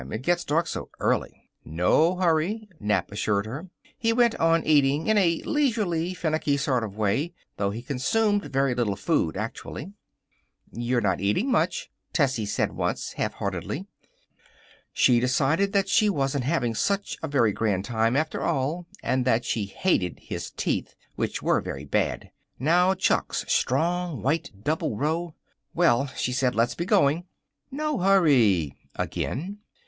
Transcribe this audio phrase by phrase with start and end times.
[0.09, 3.69] It gets dark so early." "No hurry," Nap assured her.
[3.99, 8.73] He went on eating in a leisurely, finicking sort of way, though he consumed very
[8.73, 9.93] little food, actually.
[10.71, 13.85] "You're not eating much," Tessie said once, halfheartedly.
[14.91, 19.45] She decided that she wasn't having such a very grand time, after all, and that
[19.45, 22.31] she hated his teeth, which were very bad.
[22.57, 25.35] Now, Chuck's strong, white, double row
[25.75, 27.25] "Well," she said, "let's be going."
[27.69, 29.59] "No hurry," again.